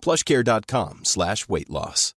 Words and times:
plushcare.com 0.00 1.04
slash 1.04 1.48
weight 1.48 1.70
loss. 1.70 2.14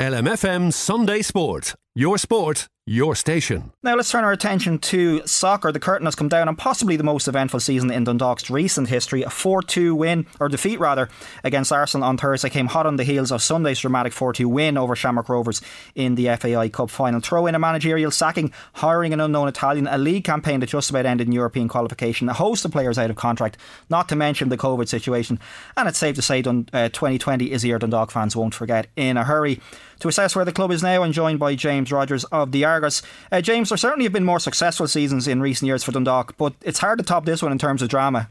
LMFM 0.00 0.72
Sunday 0.72 1.20
Sport. 1.20 1.74
Your 1.96 2.18
sport, 2.18 2.68
your 2.86 3.16
station. 3.16 3.72
Now 3.82 3.96
let's 3.96 4.12
turn 4.12 4.22
our 4.22 4.30
attention 4.30 4.78
to 4.78 5.26
soccer. 5.26 5.72
The 5.72 5.80
curtain 5.80 6.06
has 6.06 6.14
come 6.14 6.28
down 6.28 6.46
on 6.46 6.54
possibly 6.54 6.96
the 6.96 7.02
most 7.02 7.26
eventful 7.26 7.58
season 7.58 7.90
in 7.90 8.04
Dundalk's 8.04 8.48
recent 8.48 8.88
history. 8.88 9.22
A 9.22 9.28
4-2 9.28 9.96
win, 9.96 10.26
or 10.38 10.48
defeat 10.48 10.78
rather, 10.78 11.08
against 11.42 11.72
Arsenal 11.72 12.06
on 12.06 12.16
Thursday 12.16 12.48
came 12.48 12.66
hot 12.66 12.86
on 12.86 12.94
the 12.94 13.02
heels 13.02 13.32
of 13.32 13.42
Sunday's 13.42 13.80
dramatic 13.80 14.12
4-2 14.12 14.46
win 14.46 14.78
over 14.78 14.94
Shamrock 14.94 15.28
Rovers 15.28 15.62
in 15.96 16.14
the 16.14 16.28
FAI 16.36 16.68
Cup 16.68 16.90
final. 16.90 17.20
Throw 17.20 17.46
in 17.46 17.56
a 17.56 17.58
managerial 17.58 18.12
sacking, 18.12 18.52
hiring 18.74 19.12
an 19.12 19.20
unknown 19.20 19.48
Italian, 19.48 19.88
a 19.88 19.98
league 19.98 20.24
campaign 20.24 20.60
that 20.60 20.68
just 20.68 20.90
about 20.90 21.06
ended 21.06 21.26
in 21.26 21.32
European 21.32 21.66
qualification, 21.66 22.28
a 22.28 22.34
host 22.34 22.64
of 22.64 22.70
players 22.70 22.98
out 22.98 23.10
of 23.10 23.16
contract, 23.16 23.56
not 23.88 24.08
to 24.08 24.14
mention 24.14 24.48
the 24.48 24.56
COVID 24.56 24.86
situation. 24.86 25.40
And 25.76 25.88
it's 25.88 25.98
safe 25.98 26.14
to 26.14 26.22
say 26.22 26.38
uh, 26.38 26.88
2020 26.88 27.50
is 27.50 27.64
a 27.64 27.66
year 27.66 27.80
Dundalk 27.80 28.12
fans 28.12 28.36
won't 28.36 28.54
forget 28.54 28.86
in 28.94 29.16
a 29.16 29.24
hurry. 29.24 29.60
To 30.00 30.08
assess 30.08 30.34
where 30.34 30.46
the 30.46 30.52
club 30.52 30.70
is 30.70 30.82
now, 30.82 31.02
I'm 31.02 31.12
joined 31.12 31.38
by 31.38 31.54
James 31.54 31.79
Rogers 31.88 32.24
of 32.24 32.52
the 32.52 32.64
Argus. 32.64 33.02
Uh, 33.30 33.40
James, 33.40 33.68
there 33.68 33.78
certainly 33.78 34.04
have 34.04 34.12
been 34.12 34.24
more 34.24 34.40
successful 34.40 34.88
seasons 34.88 35.28
in 35.28 35.40
recent 35.40 35.66
years 35.66 35.82
for 35.82 35.92
Dundalk, 35.92 36.36
but 36.36 36.54
it's 36.62 36.78
hard 36.78 36.98
to 36.98 37.04
top 37.04 37.24
this 37.24 37.42
one 37.42 37.52
in 37.52 37.58
terms 37.58 37.82
of 37.82 37.88
drama. 37.88 38.28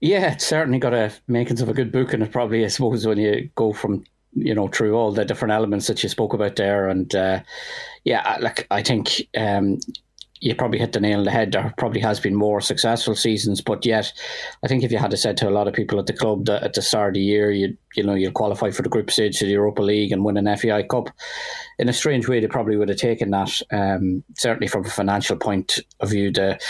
Yeah, 0.00 0.32
it's 0.32 0.46
certainly 0.46 0.78
got 0.78 0.92
a 0.92 1.12
makings 1.28 1.62
of 1.62 1.68
a 1.68 1.74
good 1.74 1.90
book, 1.90 2.12
and 2.12 2.22
it 2.22 2.32
probably, 2.32 2.64
I 2.64 2.68
suppose, 2.68 3.06
when 3.06 3.18
you 3.18 3.48
go 3.54 3.72
from 3.72 4.04
you 4.34 4.54
know 4.54 4.68
through 4.68 4.96
all 4.96 5.12
the 5.12 5.24
different 5.24 5.52
elements 5.52 5.86
that 5.86 6.02
you 6.02 6.08
spoke 6.08 6.34
about 6.34 6.56
there, 6.56 6.88
and 6.88 7.14
uh, 7.14 7.40
yeah, 8.04 8.36
like 8.40 8.66
I 8.70 8.82
think 8.82 9.22
um, 9.36 9.80
you 10.44 10.54
probably 10.54 10.78
hit 10.78 10.92
the 10.92 11.00
nail 11.00 11.20
on 11.20 11.24
the 11.24 11.30
head. 11.30 11.52
There 11.52 11.72
probably 11.78 12.00
has 12.02 12.20
been 12.20 12.34
more 12.34 12.60
successful 12.60 13.14
seasons, 13.14 13.62
but 13.62 13.86
yet, 13.86 14.12
I 14.62 14.68
think 14.68 14.84
if 14.84 14.92
you 14.92 14.98
had 14.98 15.10
to 15.12 15.16
said 15.16 15.38
to 15.38 15.48
a 15.48 15.50
lot 15.50 15.68
of 15.68 15.72
people 15.72 15.98
at 15.98 16.06
the 16.06 16.12
club 16.12 16.44
that 16.44 16.62
at 16.62 16.74
the 16.74 16.82
start 16.82 17.08
of 17.08 17.14
the 17.14 17.20
year, 17.20 17.50
you 17.50 17.76
you 17.94 18.02
know 18.02 18.14
you'll 18.14 18.32
qualify 18.32 18.70
for 18.70 18.82
the 18.82 18.90
group 18.90 19.10
stage 19.10 19.40
of 19.40 19.46
the 19.46 19.52
Europa 19.54 19.80
League 19.80 20.12
and 20.12 20.22
win 20.22 20.36
an 20.36 20.54
FAI 20.56 20.82
Cup, 20.82 21.08
in 21.78 21.88
a 21.88 21.94
strange 21.94 22.28
way, 22.28 22.40
they 22.40 22.46
probably 22.46 22.76
would 22.76 22.90
have 22.90 22.98
taken 22.98 23.30
that. 23.30 23.60
Um, 23.72 24.22
certainly, 24.36 24.68
from 24.68 24.84
a 24.84 24.90
financial 24.90 25.36
point 25.36 25.78
of 26.00 26.10
view, 26.10 26.30
the 26.30 26.60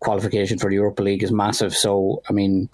qualification 0.00 0.58
for 0.58 0.68
the 0.68 0.76
Europa 0.76 1.02
League 1.02 1.22
is 1.22 1.32
massive. 1.32 1.74
So, 1.74 2.22
I 2.28 2.34
mean, 2.34 2.68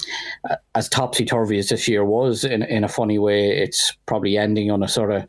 as 0.75 0.89
topsy 0.89 1.25
turvy 1.25 1.59
as 1.59 1.69
this 1.69 1.87
year 1.87 2.05
was, 2.05 2.45
in 2.45 2.63
in 2.65 2.83
a 2.83 2.89
funny 2.89 3.19
way, 3.19 3.59
it's 3.59 3.97
probably 4.07 4.37
ending 4.37 4.73
on 4.73 4.83
a 4.83 4.89
sort 4.89 5.13
of 5.13 5.29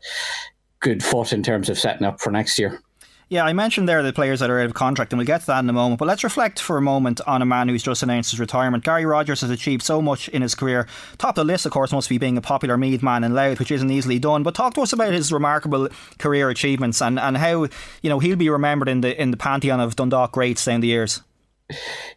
good 0.80 1.04
foot 1.04 1.32
in 1.32 1.42
terms 1.42 1.68
of 1.68 1.78
setting 1.78 2.06
up 2.06 2.20
for 2.20 2.32
next 2.32 2.58
year. 2.58 2.82
Yeah, 3.30 3.44
I 3.44 3.52
mentioned 3.52 3.88
there 3.88 4.02
the 4.02 4.12
players 4.12 4.40
that 4.40 4.50
are 4.50 4.58
out 4.58 4.66
of 4.66 4.74
contract, 4.74 5.12
and 5.12 5.18
we'll 5.18 5.24
get 5.24 5.42
to 5.42 5.46
that 5.46 5.62
in 5.62 5.70
a 5.70 5.72
moment. 5.72 6.00
But 6.00 6.08
let's 6.08 6.24
reflect 6.24 6.58
for 6.58 6.76
a 6.76 6.82
moment 6.82 7.20
on 7.28 7.42
a 7.42 7.46
man 7.46 7.68
who's 7.68 7.84
just 7.84 8.02
announced 8.02 8.32
his 8.32 8.40
retirement. 8.40 8.82
Gary 8.82 9.06
Rogers 9.06 9.42
has 9.42 9.50
achieved 9.50 9.84
so 9.84 10.02
much 10.02 10.28
in 10.30 10.42
his 10.42 10.56
career. 10.56 10.88
Top 11.16 11.30
of 11.30 11.34
the 11.36 11.44
list, 11.44 11.64
of 11.64 11.70
course, 11.70 11.92
must 11.92 12.08
be 12.08 12.18
being 12.18 12.36
a 12.36 12.40
popular 12.40 12.76
Meath 12.76 13.04
man 13.04 13.22
in 13.22 13.32
Louth, 13.32 13.60
which 13.60 13.70
isn't 13.70 13.88
easily 13.90 14.18
done. 14.18 14.42
But 14.42 14.56
talk 14.56 14.74
to 14.74 14.80
us 14.80 14.92
about 14.92 15.12
his 15.12 15.32
remarkable 15.32 15.88
career 16.18 16.50
achievements 16.50 17.00
and, 17.00 17.20
and 17.20 17.36
how 17.36 17.68
you 18.02 18.10
know 18.10 18.18
he'll 18.18 18.34
be 18.34 18.50
remembered 18.50 18.88
in 18.88 19.00
the 19.00 19.20
in 19.22 19.30
the 19.30 19.36
pantheon 19.36 19.78
of 19.78 19.94
Dundalk 19.94 20.32
greats 20.32 20.64
down 20.64 20.80
the 20.80 20.88
years. 20.88 21.22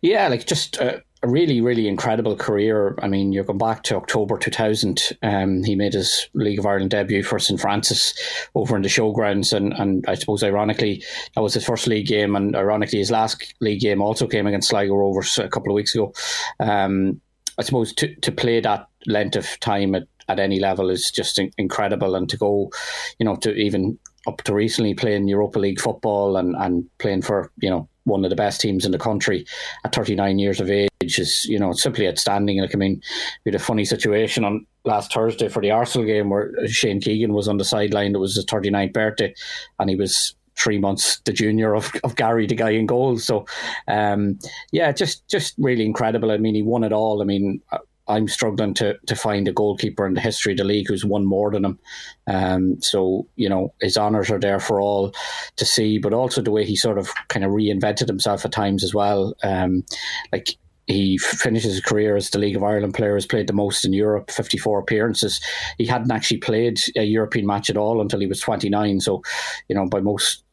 Yeah, 0.01 0.27
like 0.29 0.47
just. 0.47 0.79
Uh 0.79 1.01
a 1.23 1.29
really, 1.29 1.61
really 1.61 1.87
incredible 1.87 2.35
career. 2.35 2.95
I 3.01 3.07
mean, 3.07 3.31
you're 3.31 3.45
going 3.45 3.57
back 3.57 3.83
to 3.83 3.95
October 3.95 4.37
2000. 4.37 5.17
Um, 5.23 5.63
he 5.63 5.73
made 5.73 5.93
his 5.93 6.29
League 6.33 6.59
of 6.59 6.65
Ireland 6.65 6.91
debut 6.91 7.23
for 7.23 7.39
St 7.39 7.59
Francis 7.59 8.13
over 8.55 8.75
in 8.75 8.81
the 8.81 8.89
showgrounds, 8.89 9.53
and, 9.53 9.71
and 9.73 10.03
I 10.05 10.15
suppose 10.15 10.43
ironically 10.43 11.01
that 11.33 11.41
was 11.41 11.53
his 11.53 11.65
first 11.65 11.87
league 11.87 12.07
game, 12.07 12.35
and 12.35 12.55
ironically 12.57 12.99
his 12.99 13.09
last 13.09 13.53
league 13.61 13.79
game 13.79 14.01
also 14.01 14.27
came 14.27 14.45
against 14.47 14.69
Sligo 14.69 14.95
Rovers 14.95 15.37
a 15.37 15.47
couple 15.47 15.71
of 15.71 15.75
weeks 15.75 15.95
ago. 15.95 16.13
Um, 16.59 17.21
I 17.57 17.61
suppose 17.61 17.93
to 17.93 18.13
to 18.15 18.31
play 18.31 18.59
that 18.59 18.87
length 19.05 19.37
of 19.37 19.59
time 19.61 19.95
at, 19.95 20.03
at 20.27 20.39
any 20.39 20.59
level 20.59 20.89
is 20.89 21.09
just 21.09 21.39
incredible, 21.57 22.15
and 22.15 22.27
to 22.29 22.37
go, 22.37 22.69
you 23.17 23.25
know, 23.25 23.37
to 23.37 23.53
even 23.53 23.97
up 24.27 24.41
to 24.43 24.53
recently 24.53 24.93
playing 24.93 25.29
Europa 25.29 25.59
League 25.59 25.79
football 25.79 26.35
and, 26.35 26.53
and 26.57 26.85
playing 26.97 27.21
for 27.21 27.49
you 27.61 27.69
know 27.69 27.87
one 28.03 28.25
of 28.25 28.29
the 28.29 28.35
best 28.35 28.59
teams 28.59 28.85
in 28.85 28.91
the 28.91 28.99
country 28.99 29.45
at 29.85 29.95
39 29.95 30.37
years 30.37 30.59
of 30.59 30.69
age 30.69 30.89
is 31.03 31.45
you 31.45 31.59
know 31.59 31.73
simply 31.73 32.07
outstanding. 32.07 32.59
Like 32.59 32.75
I 32.75 32.77
mean, 32.77 33.01
we 33.45 33.51
had 33.51 33.59
a 33.59 33.63
funny 33.63 33.85
situation 33.85 34.43
on 34.43 34.65
last 34.85 35.13
Thursday 35.13 35.49
for 35.49 35.61
the 35.61 35.71
Arsenal 35.71 36.07
game 36.07 36.29
where 36.29 36.51
Shane 36.67 37.01
Keegan 37.01 37.33
was 37.33 37.47
on 37.47 37.57
the 37.57 37.65
sideline. 37.65 38.15
It 38.15 38.19
was 38.19 38.35
his 38.35 38.45
39th 38.45 38.93
birthday, 38.93 39.33
and 39.79 39.89
he 39.89 39.95
was 39.95 40.35
three 40.55 40.77
months 40.77 41.19
the 41.25 41.33
junior 41.33 41.75
of, 41.75 41.91
of 42.03 42.15
Gary, 42.15 42.45
the 42.45 42.55
guy 42.55 42.71
in 42.71 42.85
goal. 42.85 43.17
So, 43.17 43.45
um, 43.87 44.39
yeah, 44.71 44.91
just 44.91 45.27
just 45.27 45.55
really 45.57 45.85
incredible. 45.85 46.31
I 46.31 46.37
mean, 46.37 46.55
he 46.55 46.61
won 46.61 46.83
it 46.83 46.93
all. 46.93 47.21
I 47.21 47.25
mean, 47.25 47.61
I'm 48.07 48.27
struggling 48.27 48.73
to 48.75 48.97
to 49.07 49.15
find 49.15 49.47
a 49.47 49.53
goalkeeper 49.53 50.05
in 50.05 50.13
the 50.13 50.21
history 50.21 50.53
of 50.53 50.57
the 50.57 50.63
league 50.63 50.87
who's 50.87 51.05
won 51.05 51.25
more 51.25 51.51
than 51.51 51.65
him. 51.65 51.79
Um, 52.27 52.81
so 52.81 53.27
you 53.35 53.47
know 53.47 53.73
his 53.81 53.97
honours 53.97 54.29
are 54.29 54.39
there 54.39 54.59
for 54.59 54.81
all 54.81 55.13
to 55.55 55.65
see, 55.65 55.97
but 55.99 56.13
also 56.13 56.41
the 56.41 56.51
way 56.51 56.65
he 56.65 56.75
sort 56.75 56.97
of 56.97 57.09
kind 57.29 57.45
of 57.45 57.51
reinvented 57.51 58.07
himself 58.07 58.45
at 58.45 58.51
times 58.51 58.83
as 58.83 58.93
well. 58.93 59.33
Um, 59.43 59.85
like 60.31 60.57
he 60.87 61.17
finishes 61.17 61.73
his 61.73 61.81
career 61.81 62.15
as 62.15 62.29
the 62.29 62.39
League 62.39 62.55
of 62.55 62.63
Ireland 62.63 62.93
player, 62.93 63.15
has 63.15 63.25
played 63.25 63.47
the 63.47 63.53
most 63.53 63.85
in 63.85 63.93
Europe, 63.93 64.31
54 64.31 64.79
appearances. 64.79 65.39
He 65.77 65.85
hadn't 65.85 66.11
actually 66.11 66.37
played 66.37 66.77
a 66.97 67.03
European 67.03 67.45
match 67.45 67.69
at 67.69 67.77
all 67.77 68.01
until 68.01 68.19
he 68.19 68.27
was 68.27 68.39
29. 68.41 68.99
So, 68.99 69.21
you 69.69 69.75
know, 69.75 69.87
by 69.87 70.01
most 70.01 70.43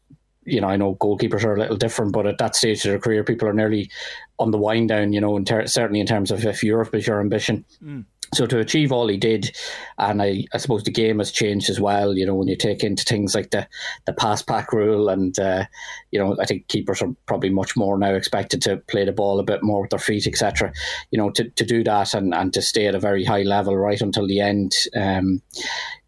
you 0.46 0.60
know, 0.60 0.68
I 0.68 0.76
know 0.76 0.94
goalkeepers 0.96 1.44
are 1.44 1.54
a 1.54 1.58
little 1.58 1.76
different, 1.76 2.12
but 2.12 2.26
at 2.26 2.38
that 2.38 2.56
stage 2.56 2.84
of 2.84 2.90
their 2.90 2.98
career, 2.98 3.22
people 3.24 3.46
are 3.46 3.52
nearly 3.52 3.90
on 4.38 4.50
the 4.50 4.58
wind 4.58 4.88
down, 4.88 5.12
you 5.12 5.20
know, 5.20 5.36
in 5.36 5.44
ter- 5.44 5.66
certainly 5.66 6.00
in 6.00 6.06
terms 6.06 6.30
of 6.30 6.44
if 6.44 6.64
Europe 6.64 6.94
is 6.94 7.06
your 7.06 7.20
ambition. 7.20 7.64
Mm. 7.82 8.06
So 8.32 8.46
to 8.46 8.58
achieve 8.58 8.92
all 8.92 9.08
he 9.08 9.16
did, 9.16 9.56
and 9.98 10.22
I, 10.22 10.44
I 10.54 10.58
suppose 10.58 10.84
the 10.84 10.92
game 10.92 11.18
has 11.18 11.32
changed 11.32 11.68
as 11.68 11.80
well. 11.80 12.16
You 12.16 12.24
know, 12.24 12.34
when 12.34 12.46
you 12.46 12.56
take 12.56 12.84
into 12.84 13.04
things 13.04 13.34
like 13.34 13.50
the 13.50 13.66
the 14.06 14.12
pass 14.12 14.40
pack 14.40 14.72
rule, 14.72 15.08
and 15.08 15.36
uh, 15.38 15.64
you 16.12 16.18
know, 16.18 16.36
I 16.40 16.44
think 16.44 16.68
keepers 16.68 17.02
are 17.02 17.14
probably 17.26 17.50
much 17.50 17.76
more 17.76 17.98
now 17.98 18.14
expected 18.14 18.62
to 18.62 18.76
play 18.76 19.04
the 19.04 19.12
ball 19.12 19.40
a 19.40 19.44
bit 19.44 19.62
more 19.62 19.80
with 19.80 19.90
their 19.90 19.98
feet, 19.98 20.28
etc. 20.28 20.72
You 21.10 21.18
know, 21.18 21.30
to, 21.30 21.50
to 21.50 21.64
do 21.64 21.82
that 21.84 22.14
and, 22.14 22.32
and 22.32 22.52
to 22.54 22.62
stay 22.62 22.86
at 22.86 22.94
a 22.94 23.00
very 23.00 23.24
high 23.24 23.42
level 23.42 23.76
right 23.76 24.00
until 24.00 24.28
the 24.28 24.40
end 24.40 24.74
um, 24.94 25.42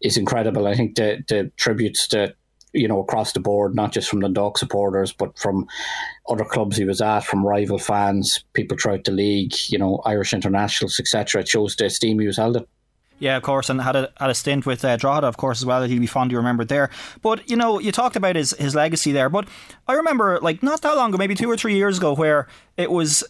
is 0.01 0.15
incredible. 0.15 0.65
I 0.65 0.75
think 0.75 0.95
the 0.95 1.23
the 1.27 1.51
tributes 1.57 2.07
to 2.09 2.35
you 2.73 2.87
know, 2.87 2.99
across 2.99 3.33
the 3.33 3.39
board, 3.39 3.75
not 3.75 3.91
just 3.91 4.09
from 4.09 4.19
the 4.19 4.27
Dundalk 4.27 4.57
supporters, 4.57 5.13
but 5.13 5.37
from 5.37 5.67
other 6.27 6.45
clubs 6.45 6.77
he 6.77 6.85
was 6.85 7.01
at, 7.01 7.21
from 7.21 7.45
rival 7.45 7.77
fans, 7.77 8.43
people 8.53 8.77
throughout 8.77 9.03
the 9.03 9.11
league, 9.11 9.53
you 9.69 9.77
know, 9.77 10.01
Irish 10.05 10.33
internationals, 10.33 10.99
etc. 10.99 11.41
It 11.41 11.47
shows 11.47 11.75
the 11.75 11.85
esteem 11.85 12.19
he 12.19 12.27
was 12.27 12.37
held 12.37 12.57
in. 12.57 12.65
Yeah, 13.19 13.37
of 13.37 13.43
course, 13.43 13.69
and 13.69 13.79
had 13.79 13.95
a 13.95 14.11
had 14.17 14.29
a 14.29 14.33
stint 14.33 14.65
with 14.65 14.83
uh, 14.83 14.97
Drogheda, 14.97 15.27
of 15.27 15.37
course, 15.37 15.61
as 15.61 15.65
well. 15.65 15.79
That 15.79 15.89
he'd 15.89 15.99
be 15.99 16.07
fondly 16.07 16.35
remembered 16.35 16.67
there. 16.67 16.89
But 17.21 17.49
you 17.49 17.55
know, 17.55 17.79
you 17.79 17.91
talked 17.91 18.15
about 18.15 18.35
his 18.35 18.51
his 18.59 18.75
legacy 18.75 19.11
there. 19.11 19.29
But 19.29 19.47
I 19.87 19.93
remember, 19.93 20.39
like, 20.41 20.61
not 20.61 20.81
that 20.81 20.97
long 20.97 21.09
ago, 21.09 21.17
maybe 21.17 21.35
two 21.35 21.49
or 21.49 21.55
three 21.55 21.75
years 21.75 21.99
ago, 21.99 22.13
where 22.13 22.47
it 22.75 22.91
was 22.91 23.23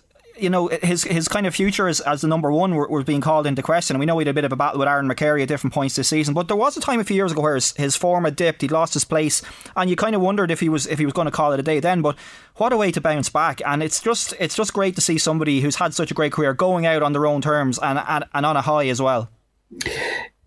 you 0.43 0.49
know, 0.49 0.67
his 0.67 1.03
his 1.05 1.27
kind 1.29 1.47
of 1.47 1.55
future 1.55 1.87
as, 1.87 2.01
as 2.01 2.21
the 2.21 2.27
number 2.27 2.51
one 2.51 2.75
were, 2.75 2.87
were 2.87 3.03
being 3.03 3.21
called 3.21 3.47
into 3.47 3.63
question. 3.63 3.97
We 3.97 4.05
know 4.05 4.19
he 4.19 4.25
had 4.25 4.27
a 4.27 4.33
bit 4.33 4.43
of 4.43 4.51
a 4.51 4.57
battle 4.57 4.79
with 4.79 4.89
Aaron 4.89 5.07
McCarey 5.07 5.41
at 5.41 5.47
different 5.47 5.73
points 5.73 5.95
this 5.95 6.09
season. 6.09 6.33
But 6.33 6.49
there 6.49 6.57
was 6.57 6.75
a 6.75 6.81
time 6.81 6.99
a 6.99 7.03
few 7.03 7.15
years 7.15 7.31
ago 7.31 7.41
where 7.41 7.55
his, 7.55 7.71
his 7.77 7.95
form 7.95 8.25
had 8.25 8.35
dipped, 8.35 8.61
he'd 8.61 8.71
lost 8.71 8.93
his 8.93 9.05
place, 9.05 9.41
and 9.75 9.89
you 9.89 9.95
kind 9.95 10.15
of 10.15 10.21
wondered 10.21 10.51
if 10.51 10.59
he 10.59 10.67
was 10.67 10.85
if 10.85 10.99
he 10.99 11.05
was 11.05 11.13
going 11.13 11.25
to 11.25 11.31
call 11.31 11.53
it 11.53 11.59
a 11.59 11.63
day 11.63 11.79
then. 11.79 12.01
But 12.01 12.17
what 12.57 12.73
a 12.73 12.77
way 12.77 12.91
to 12.91 13.01
bounce 13.01 13.29
back! 13.29 13.61
And 13.65 13.81
it's 13.81 14.01
just 14.01 14.33
it's 14.39 14.55
just 14.55 14.73
great 14.73 14.95
to 14.95 15.01
see 15.01 15.17
somebody 15.17 15.61
who's 15.61 15.77
had 15.77 15.93
such 15.93 16.11
a 16.11 16.13
great 16.13 16.33
career 16.33 16.53
going 16.53 16.85
out 16.85 17.01
on 17.01 17.13
their 17.13 17.25
own 17.25 17.41
terms 17.41 17.79
and 17.81 17.97
and, 17.99 18.25
and 18.33 18.45
on 18.45 18.57
a 18.57 18.61
high 18.61 18.87
as 18.87 19.01
well. 19.01 19.29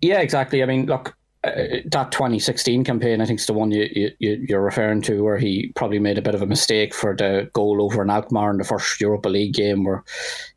Yeah, 0.03 0.21
exactly. 0.21 0.63
I 0.63 0.67
mean, 0.67 0.87
look, 0.87 1.17
uh, 1.47 1.81
that 1.87 2.13
2016 2.13 2.85
campaign, 2.85 3.21
I 3.21 3.27
think, 3.27 3.41
is 3.41 3.47
the 3.47 3.53
one 3.53 3.71
you, 3.71 3.89
you, 4.19 4.47
you're 4.49 4.63
referring 4.63 5.03
to, 5.03 5.23
where 5.23 5.39
he 5.39 5.73
probably 5.77 5.99
made 5.99 6.19
a 6.19 6.23
bit 6.23 6.35
of 6.35 6.43
a 6.43 6.47
mistake 6.47 6.95
for 6.95 7.15
the 7.15 7.51
goal 7.53 7.83
over 7.83 8.03
in 8.03 8.11
Alkmaar 8.11 8.51
in 8.51 8.59
the 8.59 8.65
first 8.65 9.01
Europa 9.01 9.29
League 9.29 9.55
game, 9.55 9.85
where 9.85 10.05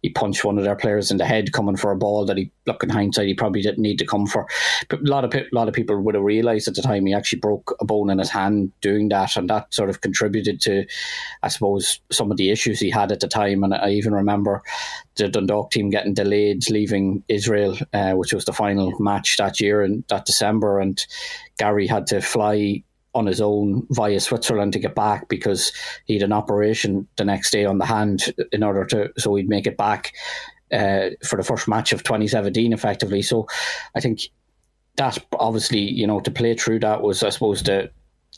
he 0.01 0.09
punched 0.09 0.43
one 0.43 0.57
of 0.57 0.63
their 0.63 0.75
players 0.75 1.11
in 1.11 1.17
the 1.17 1.25
head 1.25 1.53
coming 1.53 1.75
for 1.75 1.91
a 1.91 1.95
ball 1.95 2.25
that 2.25 2.37
he, 2.37 2.51
look 2.69 2.83
in 2.83 2.89
hindsight, 2.89 3.27
he 3.27 3.33
probably 3.33 3.61
didn't 3.61 3.81
need 3.81 3.99
to 3.99 4.05
come 4.05 4.25
for. 4.25 4.47
But 4.87 5.01
a 5.01 5.11
lot 5.11 5.25
of 5.25 5.33
a 5.33 5.45
lot 5.51 5.67
of 5.67 5.73
people 5.73 5.99
would 6.01 6.15
have 6.15 6.23
realised 6.23 6.67
at 6.67 6.75
the 6.75 6.81
time 6.81 7.05
he 7.05 7.13
actually 7.13 7.39
broke 7.39 7.75
a 7.81 7.85
bone 7.85 8.09
in 8.09 8.19
his 8.19 8.29
hand 8.29 8.71
doing 8.81 9.09
that, 9.09 9.35
and 9.35 9.49
that 9.49 9.73
sort 9.73 9.89
of 9.89 10.01
contributed 10.01 10.61
to, 10.61 10.85
I 11.43 11.47
suppose, 11.47 11.99
some 12.11 12.31
of 12.31 12.37
the 12.37 12.51
issues 12.51 12.79
he 12.79 12.89
had 12.89 13.11
at 13.11 13.19
the 13.19 13.27
time. 13.27 13.63
And 13.63 13.73
I 13.73 13.89
even 13.89 14.13
remember 14.13 14.63
the 15.15 15.27
Dundalk 15.27 15.71
team 15.71 15.89
getting 15.89 16.13
delayed 16.13 16.69
leaving 16.69 17.23
Israel, 17.27 17.77
uh, 17.93 18.13
which 18.13 18.33
was 18.33 18.45
the 18.45 18.53
final 18.53 18.93
match 18.99 19.37
that 19.37 19.59
year 19.59 19.81
in 19.81 20.03
that 20.07 20.25
December, 20.25 20.79
and 20.79 21.05
Gary 21.57 21.87
had 21.87 22.07
to 22.07 22.21
fly 22.21 22.83
on 23.15 23.25
his 23.25 23.41
own 23.41 23.87
via 23.89 24.19
Switzerland 24.19 24.73
to 24.73 24.79
get 24.79 24.95
back 24.95 25.27
because 25.29 25.73
he 26.05 26.13
had 26.13 26.23
an 26.23 26.31
operation 26.31 27.07
the 27.17 27.25
next 27.25 27.51
day 27.51 27.65
on 27.65 27.79
the 27.79 27.85
hand 27.85 28.33
in 28.51 28.63
order 28.63 28.85
to 28.85 29.11
so 29.17 29.33
he'd 29.35 29.49
make 29.49 29.65
it 29.65 29.77
back 29.77 30.13
uh, 30.71 31.09
for 31.25 31.37
the 31.37 31.43
first 31.43 31.67
match 31.67 31.93
of 31.93 32.03
2017 32.03 32.73
effectively. 32.73 33.21
So 33.21 33.47
I 33.95 33.99
think 33.99 34.21
that 34.97 35.23
obviously 35.33 35.79
you 35.79 36.05
know 36.05 36.19
to 36.19 36.31
play 36.31 36.55
through 36.55 36.79
that 36.79 37.01
was 37.01 37.23
I 37.23 37.29
suppose 37.29 37.63
the 37.63 37.89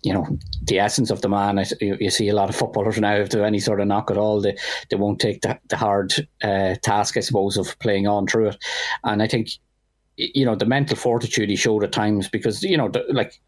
you 0.04 0.14
know 0.14 0.26
the 0.64 0.80
essence 0.80 1.12
of 1.12 1.22
the 1.22 1.30
man. 1.30 1.60
I, 1.60 1.66
you, 1.80 1.98
you, 2.00 2.10
see 2.10 2.30
a 2.30 2.36
lot 2.36 2.50
of 2.50 2.56
footballers 2.56 3.00
now 3.00 3.16
if 3.16 3.30
do 3.30 3.44
any 3.44 3.60
sort 3.60 3.82
of 3.82 3.88
knock 3.88 4.10
at 4.10 4.18
all, 4.18 4.42
they 4.42 4.58
they 4.90 4.96
won't 4.96 5.20
take 5.20 5.42
the, 5.42 5.60
the 5.70 5.78
hard 5.78 6.14
uh, 6.44 6.76
task, 6.82 7.18
I 7.18 7.22
suppose, 7.22 7.58
of 7.58 7.78
playing 7.80 8.08
on 8.08 8.28
through 8.28 8.50
it. 8.50 8.58
And 9.04 9.22
I 9.22 9.28
think 9.28 9.50
you 10.18 10.46
know 10.46 10.56
the 10.56 10.66
mental 10.66 10.98
fortitude 10.98 11.50
he 11.50 11.56
showed 11.56 11.84
at 11.84 11.92
times 11.92 12.28
because 12.28 12.64
you 12.64 12.78
know 12.78 12.90
the, 12.90 13.06
like 13.10 13.40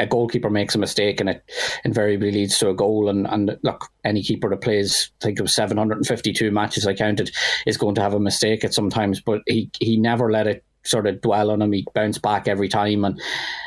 a 0.00 0.06
goalkeeper 0.06 0.50
makes 0.50 0.74
a 0.74 0.78
mistake 0.78 1.20
and 1.20 1.30
it 1.30 1.44
invariably 1.84 2.32
leads 2.32 2.58
to 2.58 2.70
a 2.70 2.74
goal. 2.74 3.08
And, 3.08 3.26
and 3.26 3.56
look, 3.62 3.86
any 4.04 4.22
keeper 4.22 4.48
that 4.48 4.62
plays, 4.62 5.10
I 5.20 5.26
think 5.26 5.40
was 5.40 5.54
752 5.54 6.50
matches 6.50 6.86
I 6.86 6.94
counted, 6.94 7.30
is 7.66 7.76
going 7.76 7.94
to 7.96 8.00
have 8.00 8.14
a 8.14 8.20
mistake 8.20 8.64
at 8.64 8.74
sometimes, 8.74 9.20
but 9.20 9.42
he, 9.46 9.70
he 9.78 9.96
never 9.96 10.32
let 10.32 10.46
it 10.46 10.64
sort 10.82 11.06
of 11.06 11.20
dwell 11.20 11.50
on 11.50 11.60
him. 11.60 11.72
He 11.72 11.86
bounced 11.94 12.22
back 12.22 12.48
every 12.48 12.68
time. 12.68 13.04
And 13.04 13.20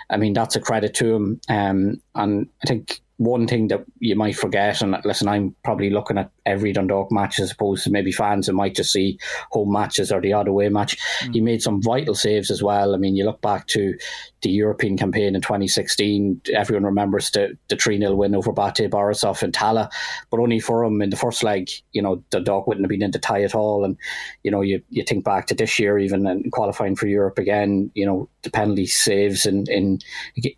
I 0.09 0.17
mean, 0.17 0.33
that's 0.33 0.55
a 0.55 0.61
credit 0.61 0.95
to 0.95 1.15
him. 1.15 1.41
Um, 1.47 2.01
and 2.15 2.49
I 2.63 2.67
think 2.67 3.01
one 3.17 3.47
thing 3.47 3.67
that 3.67 3.85
you 3.99 4.15
might 4.15 4.35
forget, 4.35 4.81
and 4.81 4.97
listen, 5.05 5.27
I'm 5.27 5.55
probably 5.63 5.91
looking 5.91 6.17
at 6.17 6.31
every 6.45 6.73
Dundalk 6.73 7.11
match 7.11 7.39
as 7.39 7.51
opposed 7.51 7.83
to 7.83 7.91
maybe 7.91 8.11
fans 8.11 8.47
who 8.47 8.53
might 8.53 8.75
just 8.75 8.91
see 8.91 9.17
home 9.51 9.71
matches 9.71 10.11
or 10.11 10.21
the 10.21 10.33
odd 10.33 10.47
away 10.47 10.69
match. 10.69 10.97
Mm. 11.21 11.33
He 11.33 11.41
made 11.41 11.61
some 11.61 11.81
vital 11.81 12.15
saves 12.15 12.51
as 12.51 12.61
well. 12.61 12.93
I 12.93 12.97
mean, 12.97 13.15
you 13.15 13.25
look 13.25 13.41
back 13.41 13.67
to 13.67 13.97
the 14.41 14.49
European 14.49 14.97
campaign 14.97 15.35
in 15.35 15.41
2016, 15.41 16.41
everyone 16.53 16.83
remembers 16.83 17.31
the, 17.31 17.57
the 17.69 17.75
3 17.75 17.97
0 17.97 18.13
win 18.15 18.35
over 18.35 18.51
Bate 18.51 18.89
Borisov 18.89 19.41
and 19.41 19.53
Tallaght, 19.53 19.91
but 20.29 20.39
only 20.39 20.59
for 20.59 20.83
him 20.83 21.01
in 21.01 21.09
the 21.09 21.15
first 21.15 21.43
leg, 21.43 21.69
you 21.93 22.01
know, 22.01 22.23
Dundalk 22.29 22.67
wouldn't 22.67 22.83
have 22.83 22.89
been 22.89 23.01
in 23.01 23.11
the 23.11 23.19
tie 23.19 23.43
at 23.43 23.55
all. 23.55 23.85
And, 23.85 23.97
you 24.43 24.51
know, 24.51 24.61
you, 24.61 24.81
you 24.89 25.03
think 25.03 25.23
back 25.23 25.47
to 25.47 25.55
this 25.55 25.79
year, 25.79 25.97
even 25.97 26.27
and 26.27 26.51
qualifying 26.51 26.95
for 26.95 27.07
Europe 27.07 27.39
again, 27.39 27.89
you 27.95 28.05
know, 28.05 28.29
the 28.43 28.51
penalty 28.51 28.85
saves 28.85 29.45
in, 29.45 29.65
in, 29.69 29.99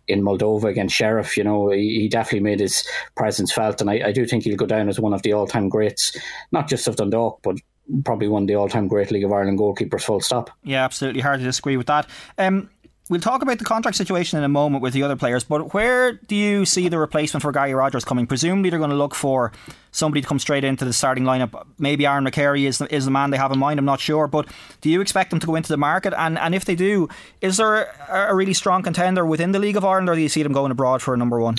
in 0.08 0.22
Moldova 0.22 0.64
against 0.64 0.96
Sheriff, 0.96 1.36
you 1.36 1.44
know, 1.44 1.70
he, 1.70 2.00
he 2.00 2.08
definitely 2.08 2.40
made 2.40 2.60
his 2.60 2.86
presence 3.14 3.52
felt. 3.52 3.80
And 3.80 3.88
I, 3.88 4.08
I 4.08 4.12
do 4.12 4.26
think 4.26 4.42
he'll 4.42 4.56
go 4.56 4.66
down 4.66 4.88
as 4.88 4.98
one 4.98 5.14
of 5.14 5.22
the 5.22 5.32
all 5.32 5.46
time 5.46 5.68
greats, 5.76 6.16
not 6.52 6.68
just 6.68 6.88
of 6.88 6.96
Dundalk, 6.96 7.40
but 7.42 7.56
probably 8.04 8.28
one 8.28 8.42
of 8.42 8.48
the 8.48 8.56
all 8.56 8.68
time 8.68 8.88
great 8.88 9.10
League 9.10 9.24
of 9.24 9.32
Ireland 9.32 9.58
goalkeepers, 9.58 10.02
full 10.02 10.20
stop. 10.20 10.50
Yeah, 10.64 10.84
absolutely. 10.84 11.20
Hard 11.20 11.40
to 11.40 11.44
disagree 11.44 11.76
with 11.76 11.86
that. 11.86 12.08
Um, 12.38 12.70
We'll 13.08 13.20
talk 13.20 13.40
about 13.40 13.58
the 13.60 13.64
contract 13.64 13.96
situation 13.96 14.36
in 14.36 14.42
a 14.42 14.48
moment 14.48 14.82
with 14.82 14.92
the 14.92 15.04
other 15.04 15.14
players, 15.14 15.44
but 15.44 15.72
where 15.72 16.14
do 16.14 16.34
you 16.34 16.64
see 16.64 16.88
the 16.88 16.98
replacement 16.98 17.42
for 17.42 17.52
Gary 17.52 17.72
Rogers 17.72 18.04
coming? 18.04 18.26
Presumably, 18.26 18.68
they're 18.68 18.80
going 18.80 18.90
to 18.90 18.96
look 18.96 19.14
for 19.14 19.52
somebody 19.92 20.22
to 20.22 20.26
come 20.26 20.40
straight 20.40 20.64
into 20.64 20.84
the 20.84 20.92
starting 20.92 21.22
lineup. 21.22 21.66
Maybe 21.78 22.04
Aaron 22.04 22.24
McCarey 22.24 22.66
is 22.66 22.78
the, 22.78 22.92
is 22.92 23.04
the 23.04 23.12
man 23.12 23.30
they 23.30 23.36
have 23.36 23.52
in 23.52 23.60
mind. 23.60 23.78
I'm 23.78 23.84
not 23.84 24.00
sure, 24.00 24.26
but 24.26 24.48
do 24.80 24.90
you 24.90 25.00
expect 25.00 25.30
them 25.30 25.38
to 25.38 25.46
go 25.46 25.54
into 25.54 25.68
the 25.68 25.76
market? 25.76 26.14
And 26.18 26.36
and 26.36 26.52
if 26.52 26.64
they 26.64 26.74
do, 26.74 27.08
is 27.40 27.58
there 27.58 27.94
a, 28.08 28.32
a 28.32 28.34
really 28.34 28.54
strong 28.54 28.82
contender 28.82 29.24
within 29.24 29.52
the 29.52 29.60
League 29.60 29.76
of 29.76 29.84
Ireland, 29.84 30.08
or 30.08 30.16
do 30.16 30.20
you 30.20 30.28
see 30.28 30.42
them 30.42 30.52
going 30.52 30.72
abroad 30.72 31.00
for 31.00 31.14
a 31.14 31.16
number 31.16 31.38
one? 31.38 31.58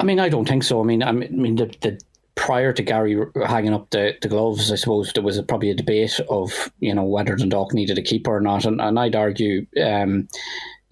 I 0.00 0.02
mean, 0.02 0.18
I 0.18 0.28
don't 0.28 0.48
think 0.48 0.64
so. 0.64 0.80
I 0.80 0.84
mean, 0.84 1.04
I 1.04 1.12
mean, 1.12 1.54
the, 1.54 1.66
the 1.80 2.00
prior 2.42 2.72
to 2.72 2.82
Gary 2.82 3.16
hanging 3.46 3.72
up 3.72 3.88
the, 3.90 4.16
the 4.20 4.26
gloves, 4.26 4.72
I 4.72 4.74
suppose 4.74 5.12
there 5.12 5.22
was 5.22 5.38
a, 5.38 5.44
probably 5.44 5.70
a 5.70 5.74
debate 5.74 6.18
of 6.28 6.72
you 6.80 6.92
know 6.92 7.04
whether 7.04 7.36
Dundalk 7.36 7.72
needed 7.72 7.98
a 7.98 8.02
keeper 8.02 8.36
or 8.36 8.40
not, 8.40 8.64
and, 8.64 8.80
and 8.80 8.98
I'd 8.98 9.14
argue 9.14 9.64
um, 9.80 10.26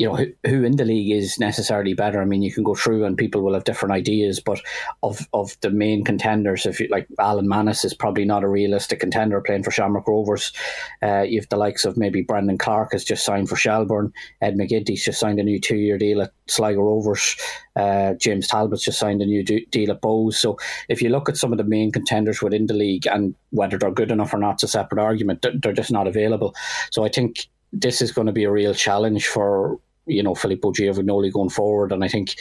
you 0.00 0.06
know, 0.06 0.16
who, 0.16 0.32
who 0.46 0.64
in 0.64 0.76
the 0.76 0.84
league 0.86 1.12
is 1.12 1.38
necessarily 1.38 1.92
better. 1.92 2.22
I 2.22 2.24
mean, 2.24 2.40
you 2.40 2.50
can 2.50 2.64
go 2.64 2.74
through 2.74 3.04
and 3.04 3.18
people 3.18 3.42
will 3.42 3.52
have 3.52 3.64
different 3.64 3.92
ideas, 3.92 4.40
but 4.40 4.58
of 5.02 5.28
of 5.34 5.58
the 5.60 5.68
main 5.68 6.04
contenders, 6.04 6.64
if 6.64 6.80
you 6.80 6.88
like, 6.90 7.06
Alan 7.18 7.46
Mannus 7.46 7.84
is 7.84 7.92
probably 7.92 8.24
not 8.24 8.42
a 8.42 8.48
realistic 8.48 8.98
contender 8.98 9.42
playing 9.42 9.62
for 9.62 9.70
Shamrock 9.70 10.08
Rovers. 10.08 10.54
Uh, 11.02 11.20
you 11.20 11.38
have 11.38 11.50
the 11.50 11.58
likes 11.58 11.84
of 11.84 11.98
maybe 11.98 12.22
Brendan 12.22 12.56
Clarke 12.56 12.92
has 12.92 13.04
just 13.04 13.26
signed 13.26 13.50
for 13.50 13.56
Shelbourne. 13.56 14.10
Ed 14.40 14.56
McGinty's 14.56 15.04
just 15.04 15.20
signed 15.20 15.38
a 15.38 15.42
new 15.42 15.60
two 15.60 15.76
year 15.76 15.98
deal 15.98 16.22
at 16.22 16.32
Sligo 16.46 16.80
Rovers. 16.80 17.36
Uh, 17.76 18.14
James 18.14 18.48
Talbot's 18.48 18.84
just 18.84 18.98
signed 18.98 19.20
a 19.20 19.26
new 19.26 19.44
deal 19.44 19.90
at 19.90 20.00
Bohs. 20.00 20.36
So 20.36 20.56
if 20.88 21.02
you 21.02 21.10
look 21.10 21.28
at 21.28 21.36
some 21.36 21.52
of 21.52 21.58
the 21.58 21.64
main 21.64 21.92
contenders 21.92 22.40
within 22.40 22.68
the 22.68 22.74
league 22.74 23.06
and 23.06 23.34
whether 23.50 23.76
they're 23.76 23.90
good 23.90 24.10
enough 24.10 24.32
or 24.32 24.38
not, 24.38 24.54
it's 24.54 24.62
a 24.62 24.68
separate 24.68 25.02
argument. 25.02 25.44
They're 25.62 25.74
just 25.74 25.92
not 25.92 26.06
available. 26.06 26.54
So 26.90 27.04
I 27.04 27.10
think 27.10 27.48
this 27.70 28.00
is 28.00 28.12
going 28.12 28.26
to 28.28 28.32
be 28.32 28.44
a 28.44 28.50
real 28.50 28.74
challenge 28.74 29.26
for 29.26 29.78
you 30.10 30.22
know 30.22 30.34
Filippo 30.34 30.72
Giovagnoli 30.72 31.32
going 31.32 31.50
forward, 31.50 31.92
and 31.92 32.04
I 32.04 32.08
think 32.08 32.36